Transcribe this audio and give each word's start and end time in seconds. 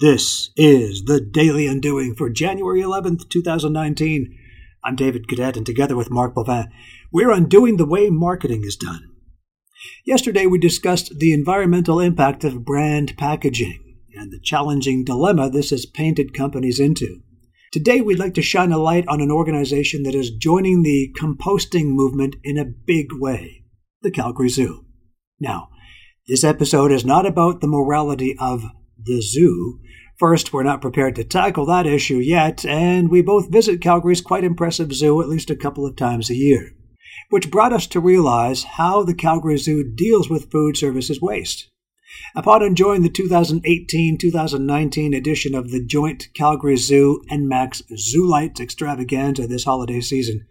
This 0.00 0.50
is 0.56 1.06
the 1.06 1.20
Daily 1.20 1.66
Undoing 1.66 2.14
for 2.14 2.30
January 2.30 2.82
11th, 2.82 3.28
2019. 3.30 4.32
I'm 4.84 4.94
David 4.94 5.26
Cadet, 5.26 5.56
and 5.56 5.66
together 5.66 5.96
with 5.96 6.08
Mark 6.08 6.36
Bovin, 6.36 6.66
we're 7.10 7.32
undoing 7.32 7.78
the 7.78 7.84
way 7.84 8.08
marketing 8.08 8.62
is 8.62 8.76
done. 8.76 9.10
Yesterday, 10.06 10.46
we 10.46 10.60
discussed 10.60 11.18
the 11.18 11.32
environmental 11.32 11.98
impact 11.98 12.44
of 12.44 12.64
brand 12.64 13.16
packaging 13.16 13.96
and 14.14 14.30
the 14.30 14.38
challenging 14.38 15.02
dilemma 15.02 15.50
this 15.50 15.70
has 15.70 15.84
painted 15.84 16.32
companies 16.32 16.78
into. 16.78 17.18
Today, 17.72 18.00
we'd 18.00 18.20
like 18.20 18.34
to 18.34 18.40
shine 18.40 18.70
a 18.70 18.78
light 18.78 19.08
on 19.08 19.20
an 19.20 19.32
organization 19.32 20.04
that 20.04 20.14
is 20.14 20.30
joining 20.30 20.84
the 20.84 21.12
composting 21.20 21.86
movement 21.86 22.36
in 22.44 22.56
a 22.56 22.64
big 22.64 23.08
way 23.14 23.64
the 24.02 24.12
Calgary 24.12 24.48
Zoo. 24.48 24.84
Now, 25.40 25.70
this 26.28 26.44
episode 26.44 26.92
is 26.92 27.04
not 27.04 27.26
about 27.26 27.60
the 27.60 27.66
morality 27.66 28.36
of 28.38 28.62
the 29.08 29.20
zoo. 29.20 29.80
First, 30.18 30.52
we're 30.52 30.62
not 30.62 30.80
prepared 30.80 31.16
to 31.16 31.24
tackle 31.24 31.66
that 31.66 31.86
issue 31.86 32.18
yet, 32.18 32.64
and 32.64 33.10
we 33.10 33.22
both 33.22 33.50
visit 33.50 33.80
Calgary's 33.80 34.20
quite 34.20 34.44
impressive 34.44 34.92
zoo 34.92 35.20
at 35.22 35.28
least 35.28 35.50
a 35.50 35.56
couple 35.56 35.86
of 35.86 35.96
times 35.96 36.28
a 36.28 36.34
year, 36.34 36.74
which 37.30 37.50
brought 37.50 37.72
us 37.72 37.86
to 37.88 38.00
realize 38.00 38.64
how 38.64 39.02
the 39.02 39.14
Calgary 39.14 39.56
Zoo 39.56 39.82
deals 39.82 40.28
with 40.28 40.50
food 40.50 40.76
services 40.76 41.20
waste. 41.20 41.70
Upon 42.34 42.62
enjoying 42.62 43.02
the 43.02 43.10
2018 43.10 44.18
2019 44.18 45.14
edition 45.14 45.54
of 45.54 45.70
the 45.70 45.84
joint 45.84 46.28
Calgary 46.34 46.76
Zoo 46.76 47.22
ENMAX 47.30 47.82
Zoo 47.96 48.26
Lights 48.26 48.60
extravaganza 48.60 49.46
this 49.46 49.64
holiday 49.64 50.00
season, 50.00 50.46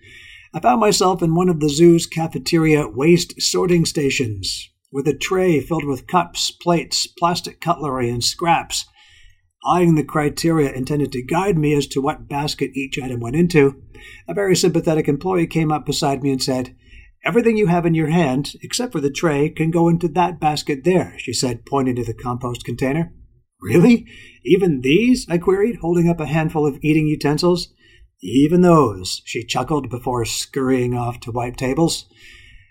I 0.54 0.60
found 0.60 0.80
myself 0.80 1.21
in 1.21 1.35
one 1.35 1.49
of 1.49 1.60
the 1.60 1.70
zoo's 1.70 2.08
cafeteria 2.08 2.88
waste 2.88 3.41
sorting 3.41 3.85
stations, 3.85 4.70
with 4.98 5.08
a 5.08 5.14
tray 5.14 5.62
filled 5.62 5.86
with 5.86 6.08
cups, 6.08 6.50
plates, 6.50 7.05
plastic 7.05 7.62
cutlery, 7.62 8.10
and 8.10 8.24
scraps. 8.24 8.88
Eyeing 9.64 9.94
the 9.94 10.04
criteria 10.04 10.72
intended 10.72 11.12
to 11.12 11.22
guide 11.22 11.55
me 11.55 11.76
as 11.76 11.86
to 11.86 12.02
what 12.02 12.28
basket 12.28 12.72
each 12.74 12.98
item 12.98 13.20
went 13.20 13.36
into, 13.36 13.80
a 14.27 14.34
very 14.34 14.55
sympathetic 14.55 15.08
employee 15.08 15.46
came 15.46 15.71
up 15.71 15.86
beside 15.86 16.24
me 16.24 16.32
and 16.32 16.41
said, 16.41 16.76
Everything 17.24 17.58
you 17.58 17.68
have 17.68 17.86
in 17.86 17.94
your 17.94 18.10
hand, 18.10 18.54
except 18.63 18.91
for 18.91 18.99
the 18.99 19.12
tray, 19.12 19.49
can 19.49 19.70
go 19.70 19.88
into 19.88 20.08
that 20.08 20.40
basket 20.40 20.84
there, 20.84 21.14
she 21.20 21.32
said, 21.32 21.68
pointing 21.68 21.96
to 21.98 22.04
the 22.04 22.16
compost 22.16 22.66
container. 22.66 23.14
Really? 23.62 24.08
Even 24.43 24.82
these? 24.82 25.27
I 25.30 25.38
queried, 25.38 25.76
holding 25.76 26.10
up 26.10 26.20
a 26.20 26.26
handful 26.26 26.66
of 26.66 26.80
eating 26.82 27.05
utensils. 27.05 27.71
Even 28.24 28.62
those, 28.62 29.21
she 29.26 29.46
chuckled 29.46 29.91
before 29.91 30.26
scurrying 30.26 30.96
off 30.96 31.20
to 31.20 31.32
wipe 31.32 31.55
tables 31.55 32.08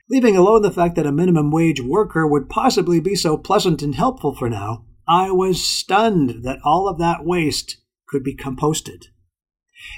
leaving 0.09 0.37
alone 0.37 0.63
the 0.63 0.71
fact 0.71 0.95
that 0.97 1.07
a 1.07 1.13
minimum 1.13 1.51
wage 1.51 1.81
worker 1.81 2.27
would 2.27 2.49
possibly 2.49 3.01
be 3.01 3.15
so 3.15 3.37
pleasant 3.37 3.83
and 3.83 3.95
helpful 3.95 4.35
for 4.35 4.49
now, 4.49 4.85
I 5.09 5.31
was 5.31 5.65
stunned 5.65 6.45
that 6.45 6.59
all 6.65 6.89
of 6.89 6.99
that 6.99 7.25
waste 7.25 7.77
could 8.09 8.23
be 8.25 8.37
composted. 8.37 9.05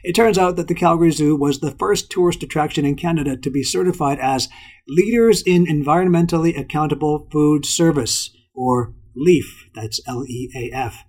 It 0.02 0.14
turns 0.14 0.36
out 0.36 0.56
that 0.56 0.68
the 0.68 0.74
Calgary 0.74 1.12
Zoo 1.12 1.36
was 1.36 1.60
the 1.60 1.70
first 1.70 2.10
tourist 2.10 2.42
attraction 2.42 2.84
in 2.84 2.96
Canada 2.96 3.36
to 3.36 3.50
be 3.50 3.62
certified 3.62 4.18
as 4.18 4.48
Leaders 4.86 5.42
in 5.42 5.66
Environmentally 5.66 6.58
Accountable 6.58 7.28
Food 7.30 7.64
Service, 7.64 8.34
or 8.54 8.94
LEAF, 9.16 9.70
that's 9.74 10.00
L 10.06 10.24
E 10.26 10.50
A 10.54 10.74
F. 10.74 11.04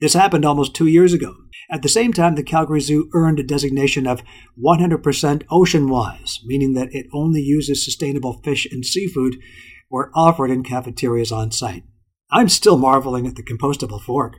This 0.00 0.14
happened 0.14 0.44
almost 0.44 0.74
two 0.74 0.86
years 0.86 1.12
ago. 1.12 1.34
At 1.70 1.82
the 1.82 1.88
same 1.88 2.12
time, 2.12 2.36
the 2.36 2.42
Calgary 2.42 2.80
Zoo 2.80 3.10
earned 3.12 3.40
a 3.40 3.42
designation 3.42 4.06
of 4.06 4.22
100% 4.62 5.42
ocean 5.50 5.88
wise, 5.88 6.40
meaning 6.44 6.74
that 6.74 6.88
it 6.92 7.06
only 7.12 7.42
uses 7.42 7.84
sustainable 7.84 8.40
fish 8.44 8.66
and 8.70 8.84
seafood 8.84 9.36
were 9.90 10.10
offered 10.14 10.50
in 10.50 10.62
cafeterias 10.62 11.32
on 11.32 11.50
site. 11.50 11.82
I'm 12.30 12.48
still 12.48 12.78
marveling 12.78 13.26
at 13.26 13.34
the 13.34 13.42
compostable 13.42 14.00
fork. 14.00 14.36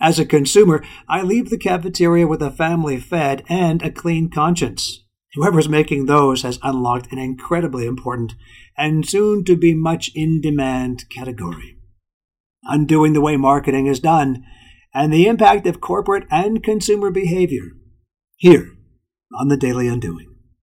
As 0.00 0.18
a 0.18 0.26
consumer, 0.26 0.84
I 1.08 1.22
leave 1.22 1.50
the 1.50 1.58
cafeteria 1.58 2.26
with 2.26 2.42
a 2.42 2.50
family 2.50 2.98
fed 2.98 3.44
and 3.48 3.82
a 3.82 3.90
clean 3.90 4.30
conscience. 4.30 5.04
Whoever's 5.34 5.68
making 5.68 6.06
those 6.06 6.42
has 6.42 6.58
unlocked 6.62 7.12
an 7.12 7.18
incredibly 7.18 7.86
important 7.86 8.34
and 8.76 9.08
soon 9.08 9.44
to 9.44 9.56
be 9.56 9.74
much 9.74 10.10
in 10.14 10.40
demand 10.40 11.08
category. 11.10 11.78
Undoing 12.64 13.12
the 13.12 13.20
way 13.20 13.36
marketing 13.36 13.86
is 13.86 14.00
done 14.00 14.44
and 14.94 15.12
the 15.12 15.26
impact 15.26 15.66
of 15.66 15.80
corporate 15.80 16.26
and 16.30 16.62
consumer 16.62 17.10
behavior 17.10 17.72
here 18.36 18.72
on 19.38 19.48
the 19.48 19.56
Daily 19.56 19.88
Undoing. 19.88 20.37